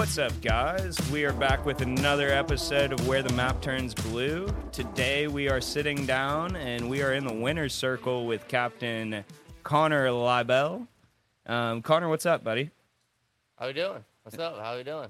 [0.00, 0.98] What's up, guys?
[1.12, 4.48] We are back with another episode of Where the Map Turns Blue.
[4.72, 9.22] Today we are sitting down and we are in the winner's circle with Captain
[9.62, 10.86] Conner Liebal.
[11.44, 12.70] Um, Conner, what's up, buddy?
[13.58, 14.02] How you doing?
[14.22, 14.58] What's up?
[14.58, 15.08] How you doing?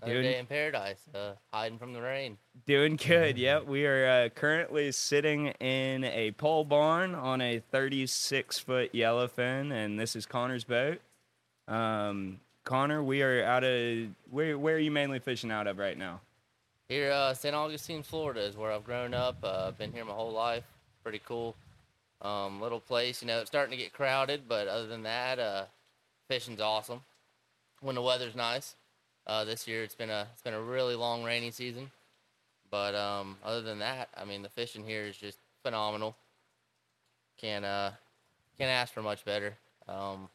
[0.00, 2.38] Another Doing- day in paradise, uh, hiding from the rain.
[2.64, 3.36] Doing good.
[3.36, 9.70] Yep, we are uh, currently sitting in a pole barn on a 36 foot yellowfin,
[9.70, 11.02] and this is Conner's boat.
[11.68, 14.58] Um, Conner, we are out of where?
[14.58, 16.20] Where are you mainly fishing out of right now?
[16.88, 17.54] Here, uh, St.
[17.54, 19.36] Augustine, Florida, is where I've grown up.
[19.42, 20.64] Uh, been here my whole life.
[21.02, 21.54] Pretty cool.
[22.20, 23.40] Um, little place, you know.
[23.40, 25.64] It's starting to get crowded, but other than that, uh,
[26.28, 27.02] fishing's awesome.
[27.80, 28.74] When the weather's nice.
[29.26, 31.90] Uh, this year it's been a it's been a really long rainy season,
[32.70, 36.16] but um, other than that, I mean the fishing here is just phenomenal.
[37.38, 37.90] Can't uh
[38.58, 39.56] can't ask for much better.
[39.88, 40.28] Um,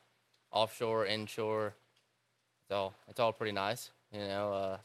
[0.51, 1.73] offshore, inshore,
[2.65, 3.91] it's all it's all pretty nice.
[4.11, 4.77] You know, uh,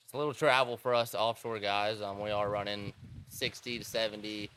[0.00, 2.00] just a little travel for us offshore guys.
[2.00, 2.92] Um, we are running
[3.28, 4.48] 60 to 70,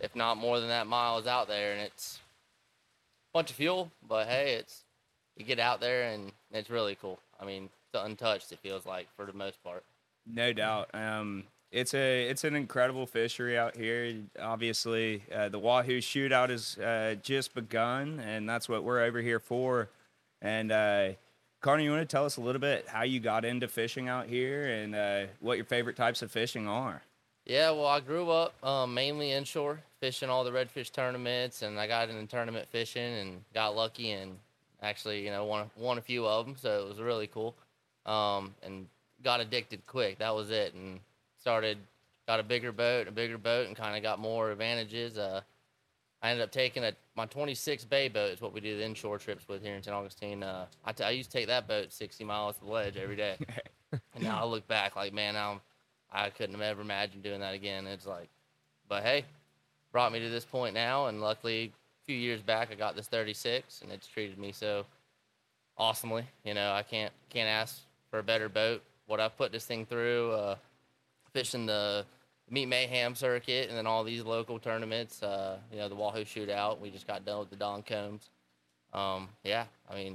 [0.00, 2.18] if not more than that, miles out there, and it's
[3.32, 3.90] a bunch of fuel.
[4.06, 4.84] But hey, it's
[5.36, 7.18] you get out there and it's really cool.
[7.40, 8.52] I mean, it's untouched.
[8.52, 9.82] It feels like for the most part.
[10.26, 10.90] No doubt.
[10.92, 14.16] Um, it's a it's an incredible fishery out here.
[14.38, 19.38] Obviously, uh, the Wahoo Shootout has uh, just begun, and that's what we're over here
[19.38, 19.88] for.
[20.42, 21.10] And uh,
[21.60, 24.26] Conner, you want to tell us a little bit how you got into fishing out
[24.26, 27.02] here and uh, what your favorite types of fishing are?
[27.44, 31.86] Yeah, well, I grew up um, mainly inshore, fishing all the redfish tournaments, and I
[31.86, 34.38] got into tournament fishing and got lucky and
[34.80, 37.54] actually, you know, won won a few of them, so it was really cool.
[38.06, 38.86] Um, and
[39.22, 40.18] got addicted quick.
[40.18, 41.00] That was it, and
[41.40, 41.76] started
[42.26, 45.18] got a bigger boat, a bigger boat, and kind of got more advantages.
[45.18, 45.42] Uh,
[46.22, 49.18] I ended up taking a my 26 bay boat is what we do the inshore
[49.18, 49.94] trips with here in St.
[49.94, 50.42] Augustine.
[50.42, 53.14] Uh, I, t- I used to take that boat 60 miles to the ledge every
[53.14, 53.36] day,
[53.92, 55.60] and now I look back like, man, I'm
[56.10, 57.86] I couldn't have ever imagined doing that again.
[57.86, 58.30] It's like,
[58.88, 59.26] but hey,
[59.92, 63.06] brought me to this point now, and luckily, a few years back, I got this
[63.06, 64.86] 36, and it's treated me so
[65.76, 66.24] awesomely.
[66.42, 68.82] You know, I can't can't ask for a better boat.
[69.08, 70.56] What I've put this thing through, uh,
[71.34, 72.06] fishing the
[72.50, 75.22] Meat Mayhem circuit, and then all these local tournaments.
[75.22, 76.80] Uh, you know, the Wahoo Shootout.
[76.80, 78.28] We just got done with the Don Combs.
[78.92, 80.14] Um, yeah, I mean,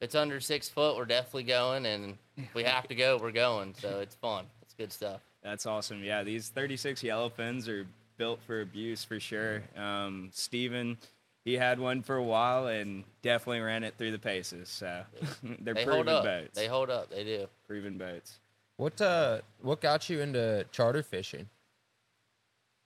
[0.00, 3.32] if it's under six foot, we're definitely going, and if we have to go, we're
[3.32, 3.74] going.
[3.78, 4.44] So it's fun.
[4.62, 5.20] It's good stuff.
[5.42, 6.04] That's awesome.
[6.04, 7.86] Yeah, these 36 yellow fins are
[8.18, 9.62] built for abuse for sure.
[9.76, 10.98] Um, Steven,
[11.44, 14.68] he had one for a while and definitely ran it through the paces.
[14.68, 15.02] So
[15.60, 16.24] they're They proven hold up.
[16.24, 16.54] boats.
[16.56, 17.10] They hold up.
[17.10, 17.46] They do.
[17.66, 18.38] proven boats.
[18.82, 21.48] What uh what got you into charter fishing?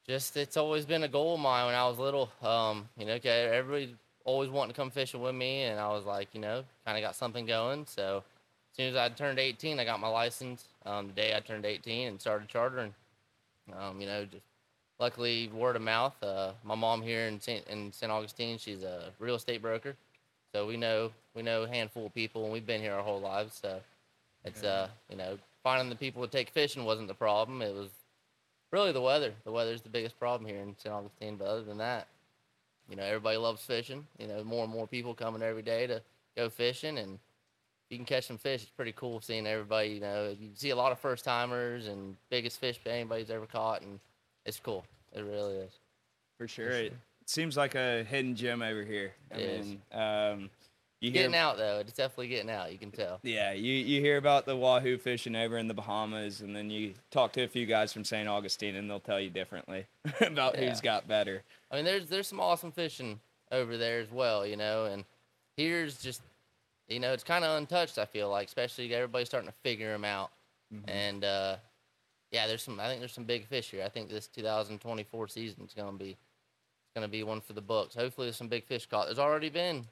[0.07, 2.31] Just it's always been a goal of mine when I was little.
[2.43, 6.05] Um, you know, okay, everybody always wanting to come fishing with me, and I was
[6.05, 7.87] like, you know, kind of got something going.
[7.87, 10.69] So as soon as I turned 18, I got my license.
[10.85, 12.93] Um, the day I turned 18 and started chartering.
[13.81, 14.45] Um, you know, just
[15.01, 16.23] luckily word of mouth.
[16.23, 17.67] Uh, my mom here in St.
[17.69, 18.13] in St.
[18.13, 19.97] Augustine, she's a real estate broker,
[20.53, 23.23] so we know we know a handful of people, and we've been here our whole
[23.23, 23.59] lives.
[23.63, 23.81] So
[24.45, 27.61] it's uh, you know, finding the people to take fishing wasn't the problem.
[27.61, 27.89] It was
[28.71, 29.33] really the weather.
[29.43, 30.95] The weather's the biggest problem here in St.
[30.95, 31.35] Augustine.
[31.35, 32.07] But other than that,
[32.89, 34.07] you know, everybody loves fishing.
[34.17, 36.03] You know, more and more people coming every day to
[36.37, 37.19] go fishing, and
[37.91, 38.63] you can catch some fish.
[38.63, 39.89] It's pretty cool seeing everybody.
[39.89, 43.83] You know, you see a lot of first timers and biggest fish anybody's ever caught,
[43.83, 43.99] and
[44.45, 44.85] it's cool.
[45.15, 45.73] It really is.
[46.39, 46.71] For sure.
[46.71, 46.93] It
[47.25, 49.15] seems like a hidden gem over here.
[49.35, 50.51] I It mean, um,
[51.01, 52.73] you hear, Getting out though, it's definitely getting out.
[52.73, 53.21] You can tell.
[53.23, 56.95] Yeah, you, you hear about the wahoo fishing over in the Bahamas, and then you
[57.11, 58.27] talk to a few guys from St.
[58.29, 59.87] Augustine, and they'll tell you differently
[60.21, 60.69] about Yeah.
[60.71, 61.43] who's got better.
[61.71, 63.21] I mean, there's there's some awesome fishing
[63.53, 65.05] over there as well, you know, and
[65.57, 66.23] here's just,
[66.89, 67.99] you know, it's kind of untouched.
[67.99, 70.31] I feel like, especially everybody's starting to figure them out,
[70.89, 71.57] and uh,
[72.33, 72.81] yeah, there's some.
[72.81, 73.85] I think there's some big fish here.
[73.85, 77.95] I think this 2024 season is gonna be, it's gonna be one for the books.
[77.95, 79.07] Hopefully, there's some big fish caught.
[79.07, 79.85] There's already been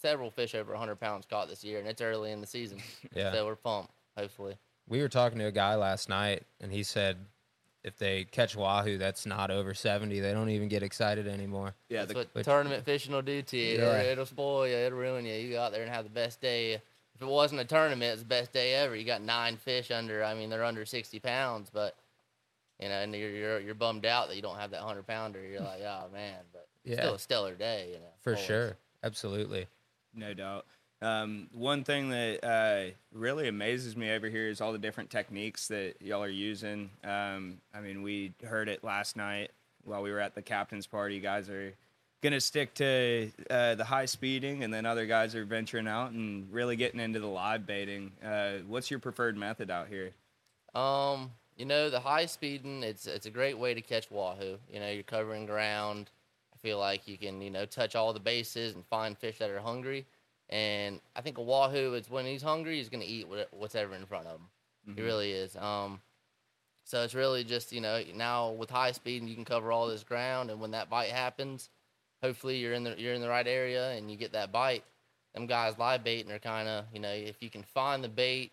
[0.00, 2.78] several fish over 100 pounds caught this year, and it's early in the season,
[3.14, 3.32] Yeah.
[3.32, 3.92] so we're pumped.
[4.16, 4.56] Hopefully,
[4.88, 7.16] We were talking to a guy last night and he said
[7.84, 11.74] if they catch wahoo that's not over 70, they don't even get excited anymore.
[11.88, 13.78] Yeah, That's the, what but- tournament fishing will do to you.
[13.78, 14.06] Yeah, right.
[14.06, 14.74] It'll spoil you.
[14.74, 15.34] It'll ruin you.
[15.34, 16.72] You go out there and have the best day.
[16.74, 16.82] If
[17.22, 18.96] it wasn't a tournament, it's the best day ever.
[18.96, 20.24] You got nine fish under.
[20.24, 21.96] I mean, they're under sixty pounds, but
[22.80, 25.40] you know, and you're you're, you're bummed out that you don't have that hundred pounder.
[25.44, 26.96] You're like, oh man, but Yeah.
[26.96, 27.88] still a stellar day.
[27.92, 28.44] You know, For always.
[28.44, 28.76] sure.
[29.04, 29.66] Absolutely.
[30.18, 30.66] No doubt.
[31.00, 35.68] Um, one thing that uh, really amazes me over here is all the different techniques
[35.68, 36.90] that y'all are using.
[37.04, 39.52] Um, I mean, we heard it last night
[39.84, 41.14] while we were at the captain's party.
[41.14, 41.72] You guys are
[42.20, 46.52] gonna stick to uh, the high speeding, and then other guys are venturing out and
[46.52, 48.10] really getting into the live baiting.
[48.24, 50.10] Uh, what's your preferred method out here?
[50.74, 54.58] Um, you know, the high speeding, it's it's a great way to catch wahoo.
[54.72, 56.10] You know, you're covering ground.
[56.58, 59.50] I feel like you can, you know, touch all the bases and find fish that
[59.50, 60.06] are hungry.
[60.50, 64.06] And I think a wahoo, is when he's hungry, he's gonna eat what- whatever in
[64.06, 64.50] front of him.
[64.86, 65.04] He Mhm.
[65.04, 65.56] really is.
[65.56, 66.02] Um,
[66.84, 69.86] so it's really just you know now with high speed and you can cover all
[69.86, 71.70] this ground, and when that bite happens,
[72.22, 74.84] hopefully you're in the you're in the right area and you get that bite.
[75.34, 78.52] Them guys live baiting are kind of you know if you can find the bait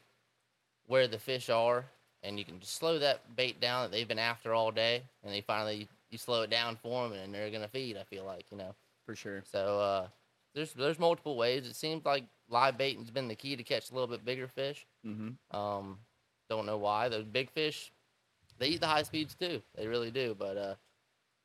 [0.86, 1.90] where the fish are,
[2.22, 5.34] and you can just slow that bait down that they've been after all day, and
[5.34, 7.98] they finally you slow it down for them, and they're gonna feed.
[7.98, 8.76] I feel like you know.
[9.06, 9.44] For sure.
[9.46, 10.08] So uh,
[10.54, 11.68] there's there's multiple ways.
[11.68, 14.86] It seems like live baiting's been the key to catch a little bit bigger fish.
[15.06, 15.56] Mm-hmm.
[15.56, 16.00] Um,
[16.50, 17.10] don't know why.
[17.10, 17.92] Those big fish,
[18.58, 19.62] they eat the high speeds too.
[19.76, 20.36] They really do.
[20.38, 20.76] But uh,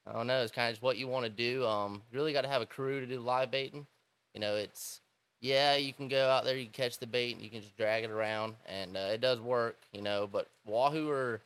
[0.06, 0.42] I don't know.
[0.42, 1.66] It's kind of just what you want to do.
[1.66, 3.86] Um, you really got to have a crew to do live baiting.
[4.34, 5.00] You know, it's
[5.40, 7.76] yeah, you can go out there, you can catch the bait, and you can just
[7.76, 9.78] drag it around, and uh, it does work.
[9.92, 11.40] You know, but wahoo are,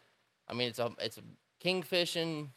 [0.49, 1.23] I mean, it's a it's a
[1.65, 2.49] kingfishing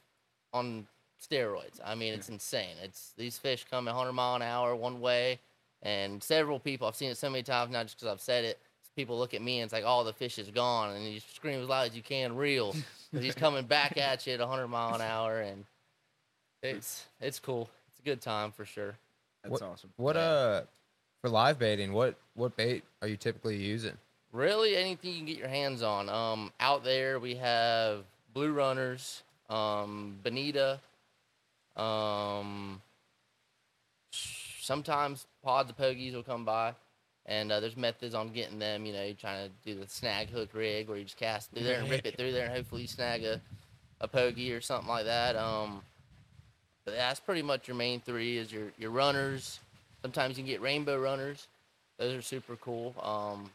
[0.53, 0.88] on
[1.21, 1.79] steroids.
[1.83, 2.75] I mean, it's insane.
[2.83, 5.39] It's these fish come 100 mile an hour one way,
[5.81, 8.59] and several people I've seen it so many times now just because I've said it.
[8.95, 11.61] People look at me and it's like, "Oh, the fish is gone," and you scream
[11.61, 12.73] as loud as you can, reel,
[13.11, 15.65] because he's coming back at you at 100 mile an hour, and
[16.63, 17.69] it's it's cool.
[17.91, 18.95] It's a good time for sure.
[19.43, 19.91] That's What- awesome.
[19.97, 20.21] What Yeah.
[20.21, 20.63] uh
[21.21, 21.93] for live baiting?
[21.93, 23.97] What what bait are you typically using?
[24.31, 26.09] Really, anything you can get your hands on.
[26.09, 28.03] Um, out there we have
[28.33, 30.79] blue runners, um, bonita,
[31.75, 32.81] um,
[34.11, 36.73] sometimes pods of pogies will come by,
[37.25, 38.85] and uh, there's methods on getting them.
[38.85, 41.63] You know, you're trying to do the snag hook rig where you just cast through
[41.63, 43.41] there and rip it through there, and hopefully you snag a,
[44.01, 45.35] a pogie or something like that.
[45.35, 45.81] Um,
[46.85, 49.59] but that's pretty much your main three is your your runners.
[50.01, 51.47] Sometimes you can get rainbow runners.
[51.97, 52.93] Those are super cool.
[53.01, 53.50] Um,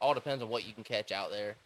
[0.00, 1.56] all depends on what you can catch out there.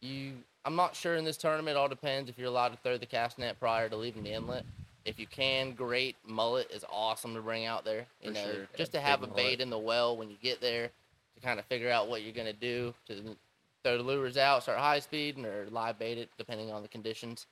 [0.00, 0.32] You,
[0.64, 1.76] I'm not sure in this tournament.
[1.76, 4.32] It All depends if you're allowed to throw the cast net prior to leaving the
[4.32, 4.64] inlet.
[5.04, 6.14] If you can, great.
[6.24, 8.06] Mullet is awesome to bring out there.
[8.20, 8.68] You For know, sure.
[8.76, 9.60] just Yeah, to have a bait mullet.
[9.60, 10.88] in the well when you get there
[11.34, 13.36] to kind of figure out what you're gonna do to
[13.82, 17.46] throw the lures out, start high speed, or live bait it depending on the conditions.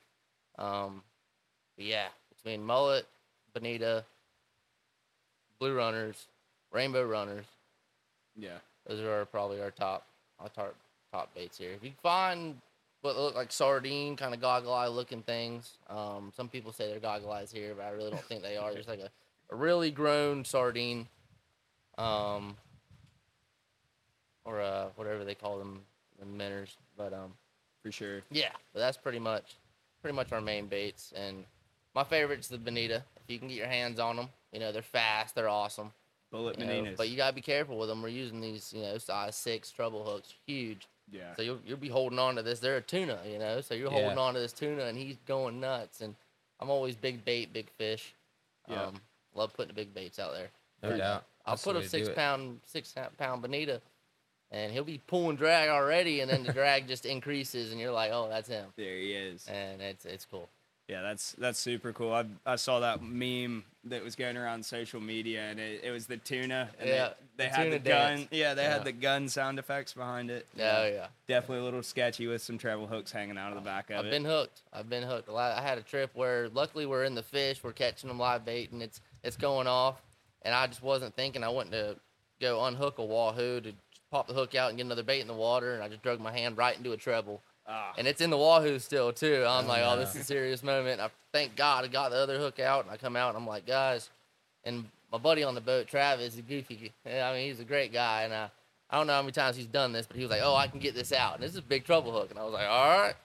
[0.57, 1.03] Um,
[1.75, 3.05] but yeah, between mullet,
[3.53, 4.05] bonita,
[5.59, 6.27] blue runners,
[6.71, 7.45] rainbow runners,
[8.37, 8.59] Yeah.
[8.85, 10.07] those are probably our top,
[10.39, 10.73] our top
[11.11, 11.73] top baits here.
[11.73, 12.61] If you find
[13.01, 16.99] what look like sardine, kind of goggle eye looking things, um, some people say they're
[16.99, 18.73] goggle eyes here, but I really don't think they are.
[18.73, 19.09] There's like a,
[19.49, 21.07] a really grown sardine,
[21.97, 22.55] um,
[24.45, 25.81] or uh, whatever they call them,
[26.19, 26.77] the minnows.
[26.97, 27.33] But um,
[27.81, 28.21] For sure.
[28.31, 29.55] yeah, but that's pretty much
[30.01, 31.13] pretty much our main baits.
[31.15, 31.43] And
[31.95, 33.03] my favorite's the bonita.
[33.17, 35.91] If you can get your hands on them, you know they're fast, they're awesome.
[36.31, 38.01] Bullet You know, but you gotta be careful with them.
[38.01, 40.87] We're using these, you know, size six treble hooks, huge.
[41.11, 41.35] Yeah.
[41.35, 42.59] So you'll you'll be holding on to this.
[42.59, 43.61] They're a tuna, you know.
[43.61, 43.99] So you're Yeah.
[43.99, 46.01] holding on to this tuna, and he's going nuts.
[46.01, 46.15] And
[46.59, 48.13] I'm always big bait, big fish.
[48.67, 48.85] Yeah.
[48.87, 49.01] Um,
[49.33, 50.49] love putting the big baits out there.
[50.83, 50.97] No Yeah.
[50.97, 51.25] doubt.
[51.45, 53.81] I'll That's put a way to do six pound six pound bonita,
[54.51, 58.11] and he'll be pulling drag already, and then the drag just increases, and you're like,
[58.11, 59.47] oh, that's him, There he is.
[59.47, 60.49] and it's it's cool.
[60.87, 62.13] Yeah, that's that's super cool.
[62.13, 66.05] I I saw that meme that was going around social media, and it, it was
[66.05, 66.69] the tuna.
[66.79, 68.15] And Yeah, they, they the had the gun.
[68.17, 68.27] dance.
[68.31, 68.73] Yeah, they Yeah.
[68.73, 70.45] had the gun sound effects behind it.
[70.55, 71.07] Oh yeah.
[71.27, 73.99] definitely a little sketchy with some treble hooks hanging out of the back of it.
[74.05, 74.61] I've been hooked.
[74.71, 75.29] I've been hooked.
[75.29, 78.19] A lot- I had a trip where luckily we're in the fish, we're catching them
[78.19, 80.01] live bait, and it's it's going off,
[80.43, 81.95] and I just wasn't thinking I went to
[82.39, 83.73] go unhook a wahoo to
[84.11, 86.19] pop the hook out and get another bait in the water, and I just drug
[86.19, 87.41] my hand right into a treble,
[87.73, 89.45] Ah, and it's in the wahoo still too.
[89.47, 90.99] I'm Oh, like, oh, this is a serious moment.
[90.99, 93.47] I thank God I got the other hook out, and I come out and I'm
[93.47, 94.09] like, guys,
[94.65, 96.91] and my buddy on the boat, Travis, is goofy.
[97.05, 98.49] I mean, he's a great guy, and I
[98.89, 100.67] I don't know how many times he's done this, but he was like, oh, I
[100.67, 102.67] can get this out, and this is a big trouble hook, and I was like,
[102.67, 103.15] all right.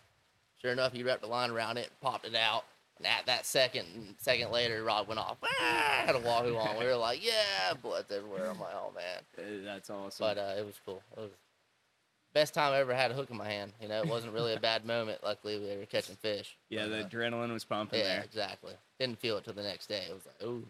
[0.62, 2.64] Sure enough, he wrapped the line around it, popped it out,
[2.98, 5.36] and at that second, second later, rod went off.
[5.44, 6.78] Ah, had a wahoo on.
[6.78, 8.48] We were like, yeah, blood's everywhere.
[8.48, 10.24] I'm like, oh man, that's awesome.
[10.24, 11.02] but uh, it was cool.
[11.16, 11.30] It was
[12.36, 13.72] best time I ever had a hook in my hand.
[13.80, 15.24] You know, it wasn't really a bad moment.
[15.24, 16.58] Luckily, we were catching fish.
[16.68, 18.74] yeah, But, the uh, adrenaline was pumping yeah, there exactly.
[19.00, 20.04] Didn't feel it till the next day.
[20.10, 20.66] It was like, ooh.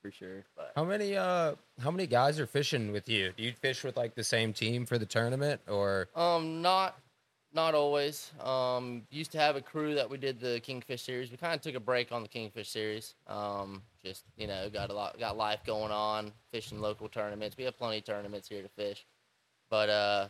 [0.00, 0.44] for sure.
[0.56, 3.32] But How many uh how many guys are fishing with you?
[3.36, 6.96] Do you fish with like the same team for the tournament or Um, not
[7.52, 8.30] not always.
[8.40, 11.32] Um, used to have a crew that we did the Kingfish series.
[11.32, 13.14] We kind of took a break on the Kingfish series.
[13.26, 17.56] Um, just you know, got a lot, got life going on, fishing local tournaments.
[17.56, 19.04] We have plenty of tournaments here to fish,
[19.68, 20.28] but uh,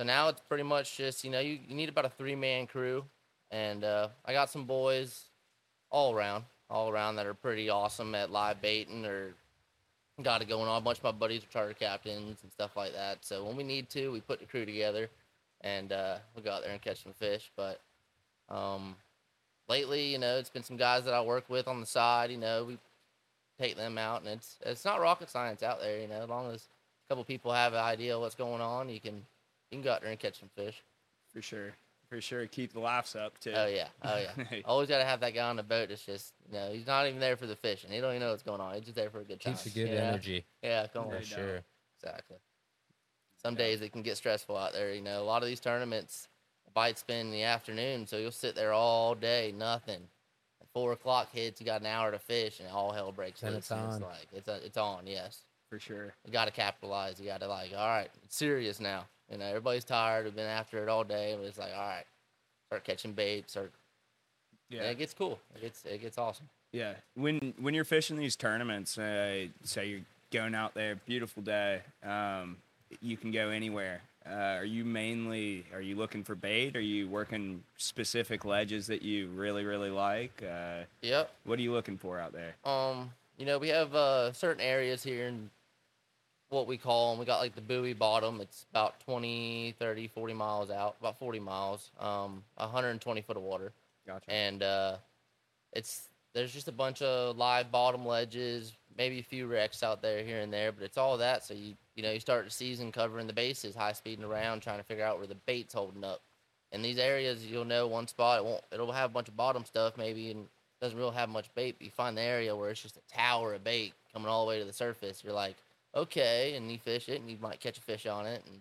[0.00, 2.66] so now it's pretty much just you know, you, you need about a three man
[2.66, 3.04] crew,
[3.50, 5.26] and uh, I got some boys
[5.90, 6.44] all around.
[6.70, 9.34] all around that are pretty awesome at live baiting or
[10.22, 10.78] got it going on.
[10.78, 13.18] A bunch of my buddies are charter captains and stuff like that.
[13.26, 15.10] So when we need to, we put the crew together
[15.60, 17.50] and uh, we'll go out there and catch some fish.
[17.54, 17.78] But
[18.48, 18.96] um,
[19.68, 22.30] lately, you know, it's been some guys that I work with on the side.
[22.30, 22.78] You know, we
[23.58, 26.00] take them out, and it's it's not rocket science out there.
[26.00, 28.98] You know, as long as a couple people have an idea what's going on, you
[28.98, 29.26] can
[29.70, 30.82] you can go out there and catch some fish.
[31.32, 31.72] For sure.
[32.08, 32.46] For sure.
[32.46, 33.52] Keep the laughs up too.
[33.54, 34.60] Oh yeah, oh yeah.
[34.64, 35.90] Always got to have that guy on the boat.
[35.90, 37.90] That's just you know he's not even there for the fishing.
[37.92, 38.74] He don't even know what's going on.
[38.74, 39.52] He's just there for a good time.
[39.54, 40.00] Keeps a good you know?
[40.02, 40.44] energy.
[40.62, 41.10] Yeah, come on.
[41.18, 41.60] For sure.
[42.02, 42.36] Exactly.
[43.42, 44.92] Some days it can get stressful out there.
[44.92, 46.28] You know, a lot of these tournaments,
[46.74, 50.00] bites been in the afternoon, so you'll sit there all day, nothing.
[50.60, 53.52] At four o'clock hits, you got an hour to fish, and all hell breaks Then
[53.52, 53.58] loose.
[53.60, 54.00] it's and on.
[54.02, 55.06] like it's a, it's on.
[55.06, 56.12] Yes, For sure.
[56.26, 57.18] you got to capitalize.
[57.18, 59.06] You got to like, all right, it's serious now.
[59.30, 60.24] You know, everybody's tired.
[60.24, 62.04] We've been after it all day, it's like, all right,
[62.68, 63.48] start catching bait.
[63.48, 63.72] Start.
[64.68, 64.90] Yeah, Yeah.
[64.90, 65.38] it gets cool.
[65.54, 66.48] It gets it gets awesome.
[66.72, 66.94] Yeah.
[67.14, 70.00] When when you're fishing these tournaments, uh, say you're
[70.32, 72.56] going out there, beautiful day, um,
[73.00, 74.02] you can go anywhere.
[74.26, 76.76] Uh, are you mainly are you looking for bait?
[76.76, 80.42] Are you working specific ledges that you really really like?
[80.42, 81.30] Uh, Yep.
[81.44, 82.54] what are you looking for out there?
[82.64, 85.50] Um, you know, we have uh, certain areas here in
[86.50, 87.20] what we call them.
[87.20, 88.40] We got like the buoy bottom.
[88.40, 93.72] It's about 20, 30, 40 miles out, about 40 miles, um, 120 foot of water.
[94.06, 94.30] Gotcha.
[94.30, 94.96] And uh,
[95.72, 100.22] it's there's just a bunch of live bottom ledges, maybe a few wrecks out there
[100.22, 101.44] here and there, but it's all that.
[101.44, 104.78] So you you know you start the season covering the bases, high speeding around, trying
[104.78, 106.20] to figure out where the bait's holding up.
[106.72, 108.38] In these areas, you'll know one spot.
[108.40, 108.62] It won't.
[108.72, 110.46] It'll have a bunch of bottom stuff maybe, and
[110.80, 111.76] doesn't really have much bait.
[111.78, 114.48] But you find the area where it's just a tower of bait coming all the
[114.48, 115.22] way to the surface.
[115.22, 115.56] You're like,
[115.94, 118.60] okay, and you fish it, and you might catch a fish on it, and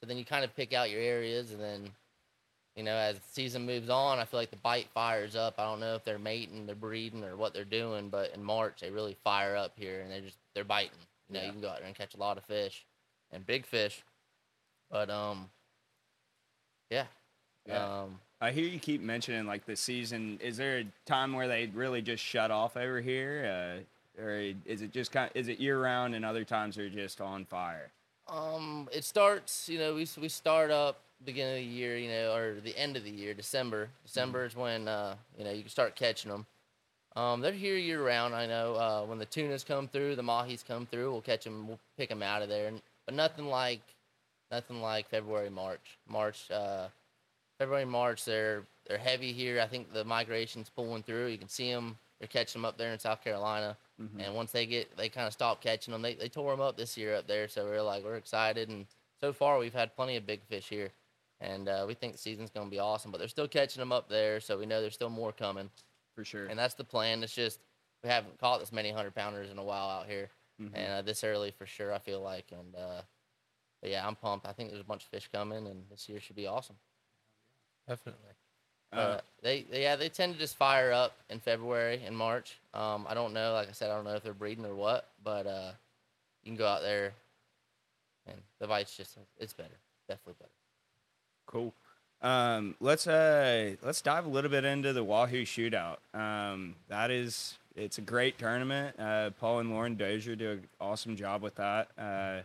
[0.00, 1.90] so then you kind of pick out your areas, and then
[2.76, 5.54] you know, as the season moves on, I feel like the bite fires up.
[5.58, 8.80] I don't know if they're mating, they're breeding, or what they're doing, but in March
[8.80, 10.90] they really fire up here, and they're just they're biting.
[11.28, 11.46] You know, Yeah.
[11.46, 12.84] you can go out there and catch a lot of fish,
[13.32, 14.02] and big fish.
[14.90, 15.50] But um,
[16.90, 17.06] yeah,
[17.66, 18.02] Yeah.
[18.02, 20.38] um, I hear you keep mentioning like the season.
[20.42, 23.84] Is there a time where they really just shut off over here, uh,
[24.18, 25.30] or is it just kind?
[25.30, 27.90] Of, is it year round and other times they're just on fire?
[28.28, 32.34] Um, it starts, you know, we we start up beginning of the year, you know,
[32.34, 33.88] or the end of the year, December.
[34.04, 36.46] December is when uh, you know, you can start catching them.
[37.16, 38.34] Um, they're here year round.
[38.34, 41.66] I know uh, when the tunas come through, the mahis come through, we'll catch them,
[41.66, 42.70] we'll pick them out of there.
[43.04, 43.80] But nothing like,
[44.52, 45.98] nothing like February, March.
[46.08, 46.86] March, uh,
[47.58, 49.60] February, March, they're they're heavy here.
[49.60, 51.26] I think the migration's pulling through.
[51.26, 51.96] You can see them.
[52.18, 53.76] They're catching them up there in South Carolina.
[54.00, 54.24] Mhm.
[54.26, 56.00] And once they get, they kind of stop catching them.
[56.02, 58.68] They, they tore them up this year up there, so we're like we're excited.
[58.70, 58.86] And
[59.20, 60.90] so far, we've had plenty of big fish here,
[61.40, 63.10] and uh, we think the season's gonna be awesome.
[63.10, 65.70] But they're still catching them up there, so we know there's still more coming.
[66.14, 66.46] For sure.
[66.46, 67.22] And that's the plan.
[67.22, 67.60] It's just
[68.02, 70.30] we haven't caught this many hundred pounders in a while out here,
[70.60, 70.70] Mhm.
[70.74, 71.92] and uh, this early for sure.
[71.92, 73.02] I feel like, and uh,
[73.82, 74.46] but yeah, I'm pumped.
[74.46, 76.76] I think there's a bunch of fish coming, and this year should be awesome.
[77.86, 78.32] Definitely.
[78.92, 82.58] Uh, Uh, they, they yeah they tend to just fire up in February and March.
[82.74, 83.52] Um, I don't know.
[83.52, 85.72] Like I said, I don't know if they're breeding or what, but uh,
[86.42, 87.12] you can go out there,
[88.26, 89.78] and the bite's just it's better,
[90.08, 90.50] definitely better.
[91.46, 91.72] Cool.
[92.22, 95.96] Um, let's uh let's dive a little bit into the Wahoo Shootout.
[96.12, 98.98] Um, that is it's a great tournament.
[98.98, 101.88] Uh, Paul and Lauren Dozier do an awesome job with that.
[101.96, 102.40] Uh,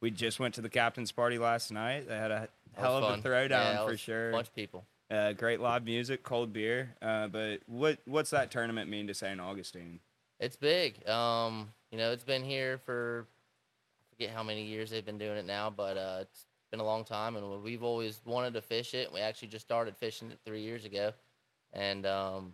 [0.00, 2.08] we just went to the captain's party last night.
[2.08, 3.18] They had a hell of fun.
[3.18, 4.30] a throwdown Yeah, for sure.
[4.30, 4.84] A bunch of people.
[5.10, 6.94] Uh, great live music, cold beer.
[7.02, 9.40] Uh, but what what's that tournament mean to St.
[9.40, 9.98] Augustine?
[10.38, 11.06] It's big.
[11.08, 15.36] Um, you know, it's been here for I forget how many years they've been doing
[15.36, 18.94] it now, but uh, it's been a long time, and we've always wanted to fish
[18.94, 19.12] it.
[19.12, 21.12] We actually just started fishing it three years ago,
[21.72, 22.52] and um,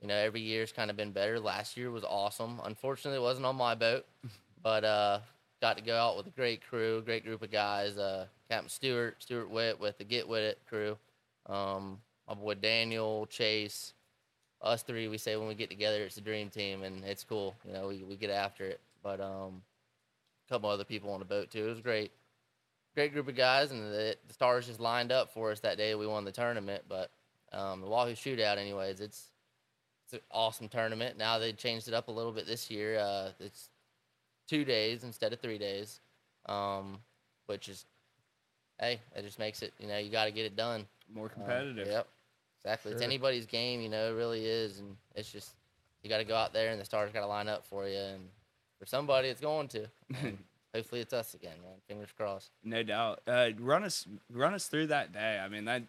[0.00, 1.40] you know, every year's kind of been better.
[1.40, 2.60] Last year was awesome.
[2.64, 4.06] Unfortunately, it wasn't on my boat,
[4.62, 5.18] but uh,
[5.60, 7.98] got to go out with a great crew, great group of guys.
[7.98, 10.96] Uh, Captain Stewart, Stewart Witt with the Git Witt It crew.
[11.50, 13.92] Um, my boy Daniel, Chase,
[14.62, 17.56] us three, we say when we get together, it's a dream team, and it's cool.
[17.66, 18.80] You know, we, we get after it.
[19.02, 19.62] But um,
[20.46, 21.66] a couple other people on the boat too.
[21.66, 22.12] It was great,
[22.94, 25.94] great group of guys, and the, the stars just lined up for us that day.
[25.94, 27.10] We won the tournament, but
[27.52, 29.30] um, the Wahoo Shootout, anyways, it's
[30.04, 31.16] it's an awesome tournament.
[31.16, 32.98] Now they changed it up a little bit this year.
[32.98, 33.70] Uh, it's
[34.48, 36.00] two days instead of three days,
[36.46, 36.98] um,
[37.46, 37.86] which is
[38.80, 39.72] hey, it just makes it.
[39.78, 40.86] You know, you got to get it done.
[41.12, 41.86] More Uh, competitive.
[41.88, 42.08] yep.
[42.58, 42.92] Exactly.
[42.92, 44.78] It's anybody's game, you know, it really is.
[44.80, 45.54] And it's just,
[46.02, 47.96] you got to go out there and the stars got to line up for you.
[47.98, 48.28] And
[48.78, 49.86] for somebody, it's going to.
[50.74, 51.72] Hopefully it's us again, man.
[51.88, 52.50] Fingers crossed.
[52.62, 53.22] No doubt.
[53.26, 55.40] Uh, run us run us through that day.
[55.42, 55.82] I mean that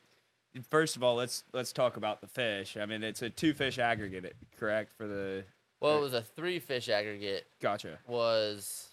[0.69, 2.75] first of all, let's let's talk about the fish.
[2.77, 4.91] I mean, it's a two fish aggregate, correct?
[4.97, 5.43] For the
[5.81, 7.45] Well, it was a three fish aggregate.
[7.59, 7.99] gotcha.
[8.07, 8.87] Was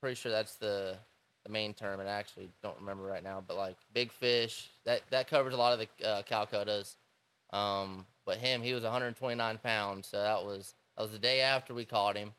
[0.00, 0.96] pretty sure that's the
[1.44, 3.42] the main term, and I actually don't remember right now.
[3.46, 6.96] But like big fish, that that covers a lot of the uh, Calcuttas.
[7.52, 11.74] Um, but him, he was 129 pounds, so that was that was the day after
[11.74, 12.32] we caught him.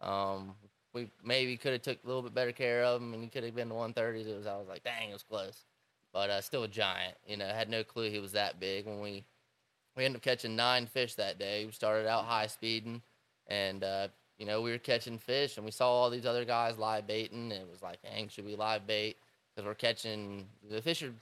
[0.00, 0.54] Um,
[0.92, 3.44] we maybe could have took a little bit better care of him, and he could
[3.44, 4.26] have been to 130s.
[4.26, 5.64] It was I was like, dang, it was close,
[6.12, 7.16] but uh, still a giant.
[7.26, 9.24] You know, had no clue he was that big when we
[9.96, 11.66] we ended up catching nine fish that day.
[11.66, 13.02] We started out high speeding,
[13.48, 16.78] and uh, you know we were catching fish, and we saw all these other guys
[16.78, 19.16] live baiting, and it was like, dang, should we live bait?
[19.54, 21.12] Because we're catching the fish are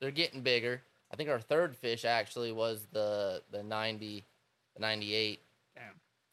[0.00, 0.82] they're getting bigger.
[1.12, 4.24] I think our third fish actually was the the 90,
[4.74, 5.40] the 98
[5.74, 5.84] Damn.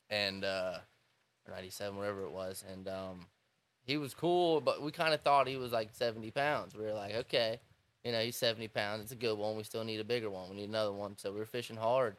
[0.10, 0.77] and uh
[1.50, 3.25] 97 whatever it was and um
[3.84, 6.94] he was cool but we kind of thought he was like 70 pounds we were
[6.94, 7.60] like okay
[8.03, 10.50] you know he's 70 pounds it's a good one we still need a bigger one
[10.50, 12.15] we need another one so we were fishing hard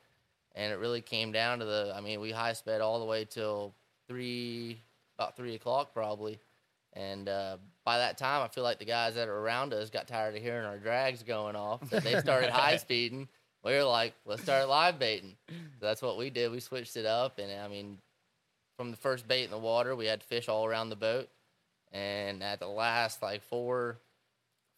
[0.54, 3.24] and it really came down to the i mean we high sped all the way
[3.24, 3.74] till
[4.08, 4.80] three
[5.18, 6.38] about three o'clock probably
[6.92, 10.06] and uh, by that time i feel like the guys that are around us got
[10.06, 13.28] tired of hearing our drags going off so they started high speeding
[13.64, 17.06] we were like let's start live baiting so that's what we did we switched it
[17.06, 17.98] up and i mean
[18.76, 21.28] from the first bait in the water, we had fish all around the boat.
[21.92, 23.98] And at the last like four,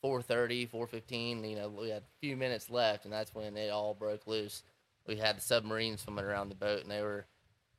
[0.00, 3.56] four thirty, four fifteen, you know, we had a few minutes left, and that's when
[3.56, 4.62] it all broke loose.
[5.06, 7.25] We had the submarines swimming around the boat, and they were,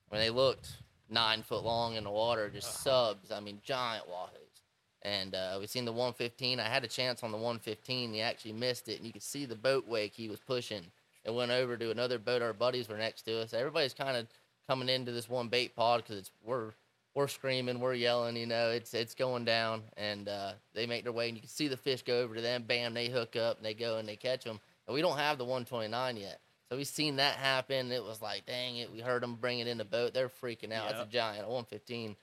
[0.09, 0.71] when they looked
[1.09, 3.31] nine foot long in the water, just subs.
[3.31, 4.61] I mean, giant wahoos.
[5.01, 6.59] And uh, we seen the 115.
[6.59, 8.13] I had a chance on the 115.
[8.13, 10.83] He actually missed it, and you could see the boat wake he was pushing.
[11.23, 12.41] It went over to another boat.
[12.41, 13.53] Our buddies were next to us.
[13.53, 14.27] Everybody's kind of
[14.67, 16.71] coming into this one bait pod because it's we're
[17.15, 21.11] we're screaming, we're yelling, you know, it's it's going down, and uh, they make their
[21.11, 22.63] way, and you can see the fish go over to them.
[22.63, 24.59] Bam, they hook up, and they go and they catch them.
[24.87, 26.39] And we don't have the 129 yet,
[26.69, 27.91] so we seen that happen.
[27.91, 30.13] It was like, dang it, we heard them bring it in the boat.
[30.13, 30.89] They're freaking out.
[30.91, 31.07] It's Yep.
[31.07, 32.15] a giant, a 115,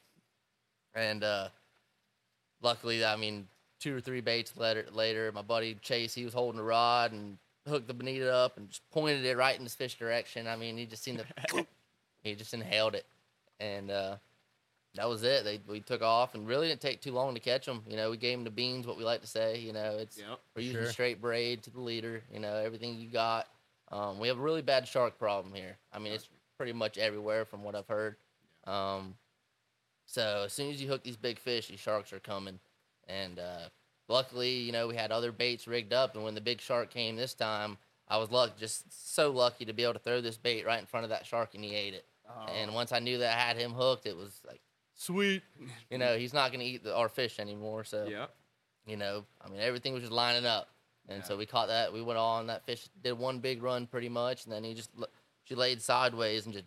[0.94, 1.48] and uh,
[2.62, 3.48] luckily, I mean,
[3.80, 7.38] two or three baits later, later, my buddy Chase, he was holding the rod and
[7.68, 10.46] hooked the bonita up and just pointed it right in this fish direction.
[10.46, 11.66] I mean, he just seen the
[12.22, 13.04] he just inhaled it,
[13.60, 14.16] and uh,
[14.94, 15.44] that was it.
[15.44, 17.82] They we took off, and really didn't take too long to catch them.
[17.88, 19.58] You know, we gave them the beans, what we like to say.
[19.58, 20.38] You know, it's Yep.
[20.54, 20.92] we're using Sure.
[20.92, 22.22] straight braid to the leader.
[22.32, 23.48] You know, everything you got.
[23.92, 25.76] Um, we have a really bad shark problem here.
[25.92, 28.16] I mean, it's pretty much everywhere from what I've heard.
[28.64, 29.14] Um,
[30.06, 32.58] so as soon as you hook these big fish, these sharks are coming.
[33.08, 33.68] And uh,
[34.08, 36.14] luckily, you know, we had other baits rigged up.
[36.14, 39.72] And when the big shark came this time, I was luck just so lucky to
[39.72, 41.94] be able to throw this bait right in front of that shark, and he ate
[41.94, 42.04] it.
[42.52, 44.60] And once I knew that I had him hooked, it was like
[44.94, 45.42] sweet.
[45.90, 47.82] You know, he's not going to eat the, our fish anymore.
[47.84, 48.30] So Yep.
[48.86, 50.68] you know, I mean, everything was just lining up.
[51.08, 51.92] And so we caught that.
[51.92, 54.90] We went on that fish, did one big run pretty much, and then he just
[55.44, 56.66] she laid sideways and just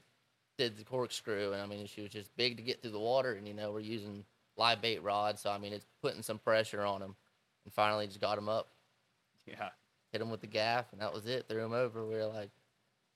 [0.58, 1.52] did the corkscrew.
[1.54, 3.34] And I mean, she was just big to get through the water.
[3.34, 4.24] And you know, we're using
[4.58, 7.16] live bait rods, so I mean, it's putting some pressure on him.
[7.66, 8.70] And finally, just got him up,
[9.46, 9.70] Yeah.
[10.12, 11.48] hit him with the gaff, and that was it.
[11.50, 12.06] Threw him over.
[12.06, 12.50] We were like,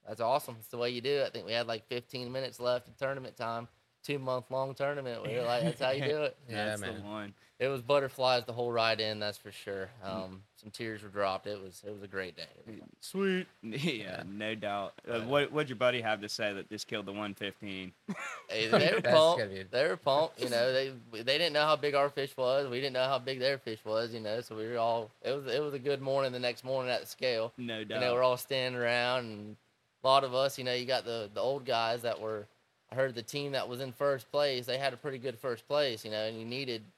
[0.07, 0.57] "That's awesome.
[0.59, 2.93] It's the way you do it." I think we had like 15 minutes left in
[2.95, 3.69] tournament time,
[4.03, 5.25] two month long tournament.
[5.25, 6.95] We were like, "That's how you do it." Yeah, That's man.
[6.95, 7.33] the one.
[7.59, 9.89] It was butterflies the whole ride in, that's for sure.
[10.03, 11.45] Um, some tears were dropped.
[11.45, 12.43] It was it was a great day.
[12.65, 13.47] It was like, Sweet.
[13.63, 14.93] Yeah, no doubt.
[15.07, 17.91] Uh, what what'd your buddy have to say that just killed the 115?
[18.49, 19.39] Hey, they were That's pumped.
[19.39, 20.41] gotta be- They were pumped.
[20.41, 22.67] You know, they they didn't know how big our fish was.
[22.69, 24.13] We didn't know how big their fish was.
[24.13, 25.09] You know, so we were all.
[25.23, 27.51] It was it was a good morning the next morning at the scale.
[27.57, 28.01] No You doubt.
[28.01, 29.55] know, we're all standing around, and
[30.03, 30.57] a lot of us.
[30.57, 32.45] You know, you got the the old guys that were.
[32.91, 34.67] I heard the team that was in first place.
[34.67, 36.05] They had a pretty good first place.
[36.05, 36.91] You know, and you needed the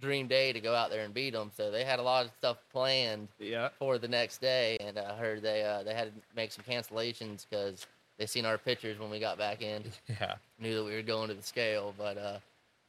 [0.00, 1.50] dream day to go out there and beat them.
[1.56, 3.68] So they had a lot of stuff planned yeah.
[3.78, 7.46] for the next day, and I heard they uh, they had to make some cancellations
[7.48, 7.86] because
[8.18, 10.34] they seen our pictures when we got back in, Yeah.
[10.60, 11.94] knew that we were going to the scale.
[11.96, 12.38] But uh,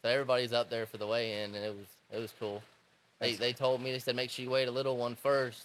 [0.02, 2.62] so everybody's up there for the weigh-in, and it was it was cool.
[3.20, 5.64] They they told me they said make sure you weigh a little one first.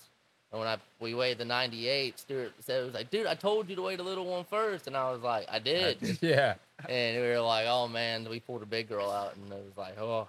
[0.53, 3.69] And when I we weighed the 98, Stuart said it was like, dude, I told
[3.69, 6.19] you to weigh the little one first, and I was like, I did.
[6.21, 6.55] yeah.
[6.89, 9.77] and we were like, oh man, we pulled a big girl out, and it was
[9.77, 10.29] like, oh,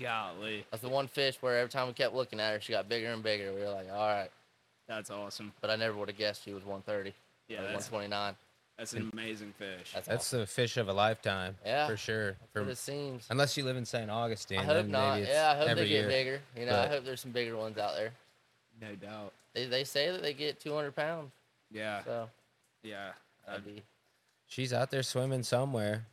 [0.00, 2.88] Golly, that's the one fish where every time we kept looking at her, she got
[2.88, 3.52] bigger and bigger.
[3.52, 4.30] We were like, all right,
[4.86, 5.52] that's awesome.
[5.60, 7.12] but I never would have guessed she was 130.
[7.48, 8.34] Yeah, or that's 129.
[8.78, 9.92] that's an amazing fish.
[9.94, 10.40] That's, That's awesome.
[10.40, 11.56] the fish of a lifetime.
[11.64, 11.88] Yeah.
[11.88, 12.36] For sure.
[12.52, 13.26] For, what it seems.
[13.30, 14.08] unless you live in St.
[14.10, 14.58] Augustine.
[14.60, 15.14] I hope then not.
[15.14, 16.08] Maybe it's Yeah, I hope they get year.
[16.08, 16.40] bigger.
[16.56, 18.12] You know, I hope there's some bigger ones out there.
[18.80, 19.32] No doubt.
[19.54, 21.32] They, they say that they get 200 pounds.
[21.72, 22.04] Yeah.
[22.04, 22.28] So
[22.84, 23.10] Yeah.
[23.46, 23.82] that'd be
[24.46, 26.06] She's out there swimming somewhere.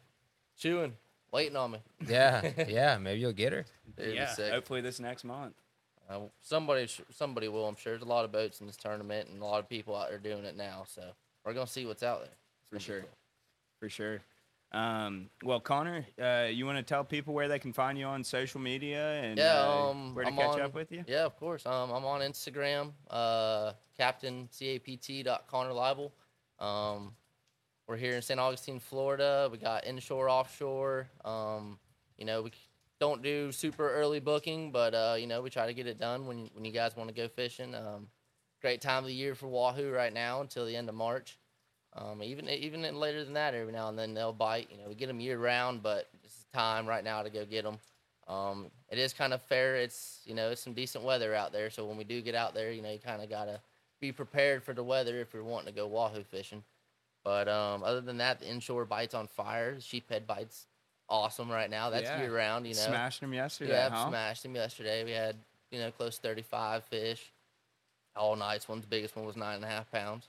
[0.58, 0.93] chewing,
[1.36, 1.80] waiting on me.
[2.08, 2.52] Yeah.
[2.67, 2.98] yeah.
[2.98, 3.65] Maybe you'll get her.
[3.98, 4.34] It'd yeah.
[4.52, 5.54] Hopefully this next month.
[6.10, 7.67] Uh, somebody, sh- somebody will.
[7.67, 9.95] I'm sure there's a lot of boats in this tournament and a lot of people
[9.95, 10.84] out there doing it now.
[10.88, 11.02] So
[11.43, 12.30] we're gonna see what's out there.
[12.71, 13.00] It's For sure.
[13.02, 13.10] cool.
[13.80, 14.19] For sure.
[14.71, 18.24] Um, well, Conner, uh, you want to tell people where they can find you on
[18.24, 21.04] social media and Yeah, uh, um, where to I'm catch on- up with you?
[21.08, 21.65] Yeah, of course.
[21.65, 26.12] Um, I'm on Instagram, uh, Captain C-A-P-T dot Conner Liebal.
[26.60, 27.15] Um,
[27.88, 28.39] we're here in St.
[28.39, 29.48] Augustine, Florida.
[29.52, 31.08] We got inshore, offshore.
[31.24, 31.78] Um,
[32.17, 32.52] you know, we
[33.00, 36.26] don't do super early booking, but uh, you know, we try to get it done
[36.26, 37.76] when when you guys want to go fishing.
[37.76, 38.08] Um,
[38.62, 41.38] great time of the year for wahoo right now until the end of March.
[41.93, 44.69] Um, even even later than that, every now and then they'll bite.
[44.71, 47.63] You know, we get them year round, but it's time right now to go get
[47.63, 47.78] them.
[48.28, 49.76] Um, it is kind of fair.
[49.76, 52.56] It's you know it's some decent weather out there, so when we do get out
[52.56, 53.62] there, you know you kind of gotta
[54.02, 56.63] be prepared for the weather if you're wanting to go wahoo fishing.
[57.25, 59.73] But um, other than that, the inshore bites on fire.
[59.75, 60.67] The sheephead bites
[61.09, 61.89] awesome right now.
[61.89, 62.21] That's Yeah.
[62.21, 62.65] year round.
[62.67, 64.09] You know, Smashed them yesterday, yeah, huh?
[64.09, 65.03] smashed them yesterday.
[65.03, 65.35] We had
[65.71, 67.31] you know close to 35 fish.
[68.15, 68.85] All nice ones.
[68.85, 70.27] Biggest one was nine and a half pounds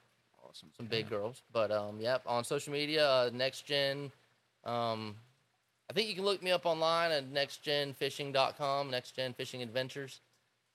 [0.49, 0.71] Awesome.
[0.77, 1.43] some big girls.
[1.53, 4.11] But um, yep, on social media, uh, next gen.
[4.65, 5.17] Um,
[5.89, 10.21] I think you can look me up online at nextgenfishing.com, next gen fishing adventures.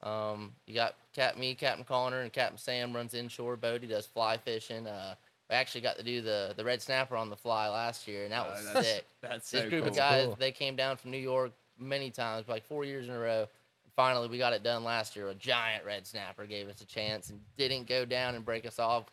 [0.04, 3.82] Um, you got Cap me, Captain Conner, and Captain Sam runs inshore boat.
[3.82, 4.88] He does fly fishing.
[4.88, 5.16] Uh,
[5.52, 8.32] we actually got to do the the red snapper on the fly last year, and
[8.32, 9.06] that Oh, was that's- sick.
[9.22, 9.90] That's This so group cool.
[9.92, 10.36] of guys, Cool.
[10.38, 13.48] they came down from New York many times, like four years in a row.
[13.96, 15.28] Finally, we got it done last year.
[15.28, 18.80] A giant red snapper gave us a chance and didn't go down and break us
[18.80, 19.06] off.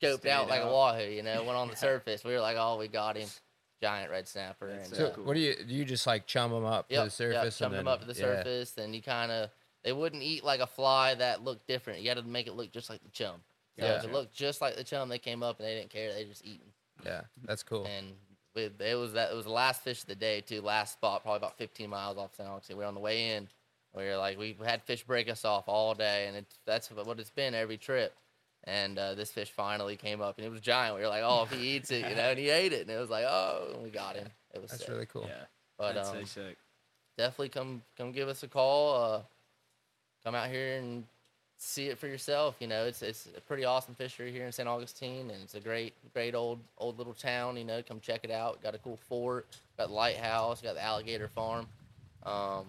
[0.00, 0.68] Scoped Stayed out like out.
[0.68, 1.78] a wahoo, you know, went on the Yeah.
[1.78, 2.22] surface.
[2.22, 3.28] We were like, oh, we got him.
[3.80, 4.68] Giant red snapper.
[4.68, 5.24] And, so So uh, cool.
[5.24, 5.74] what do you do?
[5.74, 7.92] You just like chum them up Yep, to the surface Yep, chump and them then
[7.94, 8.36] up to the yeah.
[8.42, 9.50] surface, then you kind of
[9.84, 12.00] they wouldn't eat like a fly that looked different.
[12.00, 13.42] You got to make it look just like the chum.
[13.78, 16.12] So if it looked just like the chum, they came up and they didn't care.
[16.12, 16.72] They just eating.
[17.04, 17.86] Yeah, that's cool.
[17.86, 18.12] And
[18.54, 20.62] we, it was that it was the last fish of the day too.
[20.62, 22.48] Last spot, probably about 15 miles off St.
[22.48, 22.76] Augustine.
[22.76, 23.48] We were on the way in.
[23.94, 27.20] We were like we had fish break us off all day, and it's that's what
[27.20, 28.14] it's been every trip.
[28.64, 30.96] And uh, this fish finally came up, and it was giant.
[30.96, 32.90] We were like, oh, if he eats it, you know, and he ate it, and
[32.90, 34.26] it was like, oh, and we got him.
[34.52, 34.90] It was That's sick.
[34.90, 35.26] really cool.
[35.28, 35.44] Yeah,
[35.78, 36.56] but that's um, so sick.
[37.16, 39.02] definitely come come give us a call.
[39.02, 39.20] Uh,
[40.24, 41.04] come out here and
[41.58, 42.56] see it for yourself.
[42.60, 44.68] You know, it's it's a pretty awesome fishery here in St.
[44.68, 47.56] Augustine, and it's a great great old old little town.
[47.56, 48.62] You know, come check it out.
[48.62, 51.66] Got a cool fort, got the lighthouse, got the alligator farm.
[52.22, 52.66] Um,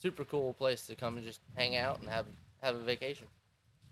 [0.00, 2.26] super cool place to come and just hang out and have
[2.62, 3.26] have a vacation.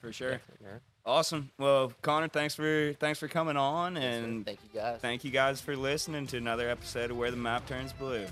[0.00, 0.40] For sure.
[0.60, 0.78] Yeah.
[1.04, 1.50] Awesome.
[1.58, 5.00] Well, Conner, thanks for thanks for coming on, and thank you guys.
[5.00, 8.26] thank you guys for listening to another episode of Where the Map Turns Blue.